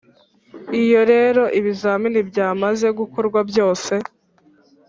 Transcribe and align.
iyo 0.81 1.01
rero 1.11 1.43
ibizamini 1.59 2.19
byamaze 2.29 2.87
gukorwa 2.99 3.39
byose, 3.49 3.93